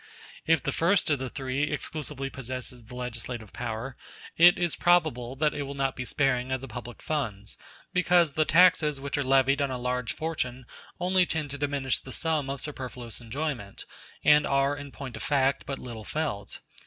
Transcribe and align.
If 0.47 0.63
the 0.63 0.71
first 0.71 1.11
of 1.11 1.19
the 1.19 1.29
three 1.29 1.61
exclusively 1.71 2.31
possesses 2.31 2.83
the 2.85 2.95
legislative 2.95 3.53
power, 3.53 3.95
it 4.35 4.57
is 4.57 4.75
probable 4.75 5.35
that 5.35 5.53
it 5.53 5.61
will 5.61 5.75
not 5.75 5.95
be 5.95 6.05
sparing 6.05 6.51
of 6.51 6.59
the 6.59 6.67
public 6.67 7.03
funds, 7.03 7.55
because 7.93 8.33
the 8.33 8.43
taxes 8.43 8.99
which 8.99 9.15
are 9.15 9.23
levied 9.23 9.61
on 9.61 9.69
a 9.69 9.77
large 9.77 10.13
fortune 10.15 10.65
only 10.99 11.27
tend 11.27 11.51
to 11.51 11.59
diminish 11.59 11.99
the 11.99 12.13
sum 12.13 12.49
of 12.49 12.61
superfluous 12.61 13.21
enjoyment, 13.21 13.85
and 14.23 14.47
are, 14.47 14.75
in 14.75 14.91
point 14.91 15.15
of 15.15 15.21
fact, 15.21 15.67
but 15.67 15.77
little 15.77 16.03
felt. 16.03 16.61